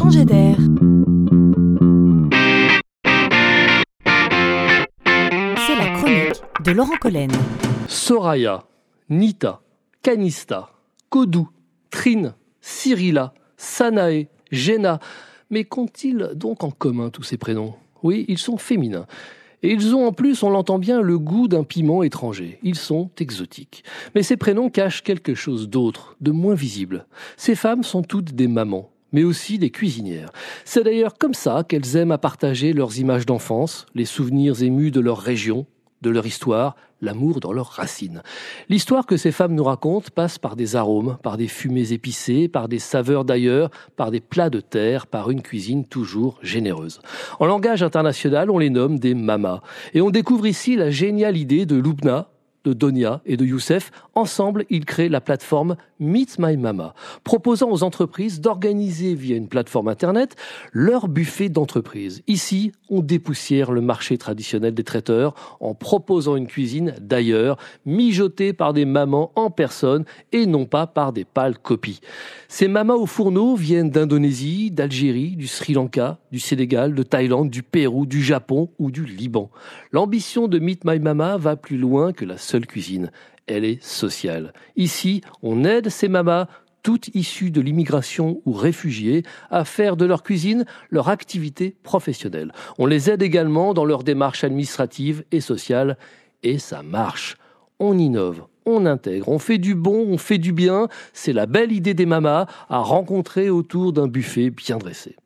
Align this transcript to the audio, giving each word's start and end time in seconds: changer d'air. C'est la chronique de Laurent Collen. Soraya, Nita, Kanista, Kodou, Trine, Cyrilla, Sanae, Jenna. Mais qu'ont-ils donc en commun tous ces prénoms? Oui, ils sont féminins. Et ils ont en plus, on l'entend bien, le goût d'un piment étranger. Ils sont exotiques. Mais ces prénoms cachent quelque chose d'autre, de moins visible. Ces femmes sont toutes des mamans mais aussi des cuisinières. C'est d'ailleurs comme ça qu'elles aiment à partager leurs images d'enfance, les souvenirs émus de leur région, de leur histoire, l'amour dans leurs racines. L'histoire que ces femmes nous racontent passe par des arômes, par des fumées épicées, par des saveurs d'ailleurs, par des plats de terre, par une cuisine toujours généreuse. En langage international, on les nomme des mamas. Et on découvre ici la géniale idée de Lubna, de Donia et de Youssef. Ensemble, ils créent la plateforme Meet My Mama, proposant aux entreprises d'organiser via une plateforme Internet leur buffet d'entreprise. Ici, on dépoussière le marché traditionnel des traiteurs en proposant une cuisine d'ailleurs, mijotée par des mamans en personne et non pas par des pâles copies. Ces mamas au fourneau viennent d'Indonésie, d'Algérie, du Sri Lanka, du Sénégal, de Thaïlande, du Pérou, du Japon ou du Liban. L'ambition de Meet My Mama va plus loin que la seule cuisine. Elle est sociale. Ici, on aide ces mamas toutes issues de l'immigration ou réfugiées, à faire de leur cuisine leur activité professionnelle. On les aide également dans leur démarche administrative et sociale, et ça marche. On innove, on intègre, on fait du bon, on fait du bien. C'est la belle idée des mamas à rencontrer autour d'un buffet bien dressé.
changer 0.00 0.24
d'air. 0.24 0.56
C'est 5.66 5.76
la 5.76 5.90
chronique 5.94 6.42
de 6.64 6.70
Laurent 6.72 6.96
Collen. 6.98 7.30
Soraya, 7.86 8.64
Nita, 9.10 9.60
Kanista, 10.02 10.70
Kodou, 11.10 11.50
Trine, 11.90 12.32
Cyrilla, 12.62 13.34
Sanae, 13.58 14.28
Jenna. 14.50 15.00
Mais 15.50 15.64
qu'ont-ils 15.64 16.30
donc 16.34 16.64
en 16.64 16.70
commun 16.70 17.10
tous 17.10 17.24
ces 17.24 17.36
prénoms? 17.36 17.74
Oui, 18.02 18.24
ils 18.28 18.38
sont 18.38 18.56
féminins. 18.56 19.06
Et 19.62 19.72
ils 19.72 19.94
ont 19.94 20.06
en 20.06 20.12
plus, 20.12 20.42
on 20.42 20.48
l'entend 20.48 20.78
bien, 20.78 21.02
le 21.02 21.18
goût 21.18 21.46
d'un 21.46 21.64
piment 21.64 22.02
étranger. 22.02 22.58
Ils 22.62 22.78
sont 22.78 23.10
exotiques. 23.18 23.84
Mais 24.14 24.22
ces 24.22 24.38
prénoms 24.38 24.70
cachent 24.70 25.02
quelque 25.02 25.34
chose 25.34 25.68
d'autre, 25.68 26.16
de 26.22 26.30
moins 26.30 26.54
visible. 26.54 27.06
Ces 27.36 27.54
femmes 27.54 27.82
sont 27.82 28.02
toutes 28.02 28.32
des 28.32 28.48
mamans 28.48 28.90
mais 29.12 29.24
aussi 29.24 29.58
des 29.58 29.70
cuisinières. 29.70 30.30
C'est 30.64 30.84
d'ailleurs 30.84 31.14
comme 31.18 31.34
ça 31.34 31.64
qu'elles 31.66 31.96
aiment 31.96 32.12
à 32.12 32.18
partager 32.18 32.72
leurs 32.72 32.98
images 32.98 33.26
d'enfance, 33.26 33.86
les 33.94 34.04
souvenirs 34.04 34.62
émus 34.62 34.90
de 34.90 35.00
leur 35.00 35.18
région, 35.18 35.66
de 36.02 36.10
leur 36.10 36.26
histoire, 36.26 36.76
l'amour 37.02 37.40
dans 37.40 37.52
leurs 37.52 37.68
racines. 37.68 38.22
L'histoire 38.68 39.06
que 39.06 39.16
ces 39.16 39.32
femmes 39.32 39.54
nous 39.54 39.64
racontent 39.64 40.08
passe 40.14 40.38
par 40.38 40.56
des 40.56 40.76
arômes, 40.76 41.18
par 41.22 41.36
des 41.36 41.48
fumées 41.48 41.92
épicées, 41.92 42.48
par 42.48 42.68
des 42.68 42.78
saveurs 42.78 43.24
d'ailleurs, 43.24 43.70
par 43.96 44.10
des 44.10 44.20
plats 44.20 44.50
de 44.50 44.60
terre, 44.60 45.06
par 45.06 45.30
une 45.30 45.42
cuisine 45.42 45.84
toujours 45.84 46.38
généreuse. 46.42 47.00
En 47.38 47.46
langage 47.46 47.82
international, 47.82 48.50
on 48.50 48.58
les 48.58 48.70
nomme 48.70 48.98
des 48.98 49.14
mamas. 49.14 49.60
Et 49.94 50.00
on 50.00 50.10
découvre 50.10 50.46
ici 50.46 50.76
la 50.76 50.90
géniale 50.90 51.36
idée 51.36 51.66
de 51.66 51.76
Lubna, 51.76 52.29
de 52.64 52.72
Donia 52.72 53.20
et 53.26 53.36
de 53.36 53.44
Youssef. 53.44 53.90
Ensemble, 54.14 54.64
ils 54.70 54.84
créent 54.84 55.08
la 55.08 55.20
plateforme 55.20 55.76
Meet 55.98 56.38
My 56.38 56.56
Mama, 56.56 56.94
proposant 57.24 57.70
aux 57.70 57.82
entreprises 57.82 58.40
d'organiser 58.40 59.14
via 59.14 59.36
une 59.36 59.48
plateforme 59.48 59.88
Internet 59.88 60.36
leur 60.72 61.08
buffet 61.08 61.48
d'entreprise. 61.48 62.22
Ici, 62.26 62.72
on 62.88 63.00
dépoussière 63.00 63.72
le 63.72 63.80
marché 63.80 64.18
traditionnel 64.18 64.74
des 64.74 64.84
traiteurs 64.84 65.58
en 65.60 65.74
proposant 65.74 66.36
une 66.36 66.46
cuisine 66.46 66.94
d'ailleurs, 67.00 67.58
mijotée 67.86 68.52
par 68.52 68.72
des 68.72 68.84
mamans 68.84 69.32
en 69.36 69.50
personne 69.50 70.04
et 70.32 70.46
non 70.46 70.66
pas 70.66 70.86
par 70.86 71.12
des 71.12 71.24
pâles 71.24 71.58
copies. 71.58 72.00
Ces 72.48 72.68
mamas 72.68 72.94
au 72.94 73.06
fourneau 73.06 73.54
viennent 73.54 73.90
d'Indonésie, 73.90 74.70
d'Algérie, 74.70 75.36
du 75.36 75.46
Sri 75.46 75.74
Lanka, 75.74 76.18
du 76.32 76.40
Sénégal, 76.40 76.94
de 76.94 77.02
Thaïlande, 77.02 77.50
du 77.50 77.62
Pérou, 77.62 78.06
du 78.06 78.22
Japon 78.22 78.70
ou 78.78 78.90
du 78.90 79.04
Liban. 79.04 79.50
L'ambition 79.92 80.48
de 80.48 80.58
Meet 80.58 80.84
My 80.84 80.98
Mama 80.98 81.36
va 81.36 81.56
plus 81.56 81.76
loin 81.76 82.12
que 82.12 82.24
la 82.24 82.38
seule 82.50 82.66
cuisine. 82.66 83.10
Elle 83.46 83.64
est 83.64 83.82
sociale. 83.82 84.52
Ici, 84.76 85.22
on 85.42 85.64
aide 85.64 85.88
ces 85.88 86.08
mamas 86.08 86.48
toutes 86.82 87.08
issues 87.14 87.50
de 87.50 87.60
l'immigration 87.60 88.40
ou 88.46 88.52
réfugiées, 88.52 89.22
à 89.50 89.64
faire 89.64 89.96
de 89.96 90.06
leur 90.06 90.22
cuisine 90.22 90.64
leur 90.88 91.10
activité 91.10 91.76
professionnelle. 91.82 92.52
On 92.78 92.86
les 92.86 93.10
aide 93.10 93.22
également 93.22 93.74
dans 93.74 93.84
leur 93.84 94.02
démarche 94.02 94.44
administrative 94.44 95.24
et 95.30 95.42
sociale, 95.42 95.98
et 96.42 96.58
ça 96.58 96.82
marche. 96.82 97.36
On 97.80 97.98
innove, 97.98 98.44
on 98.64 98.86
intègre, 98.86 99.28
on 99.28 99.38
fait 99.38 99.58
du 99.58 99.74
bon, 99.74 100.06
on 100.08 100.18
fait 100.18 100.38
du 100.38 100.52
bien. 100.52 100.88
C'est 101.12 101.34
la 101.34 101.46
belle 101.46 101.72
idée 101.72 101.94
des 101.94 102.06
mamas 102.06 102.46
à 102.68 102.78
rencontrer 102.78 103.50
autour 103.50 103.92
d'un 103.92 104.08
buffet 104.08 104.50
bien 104.50 104.78
dressé. 104.78 105.16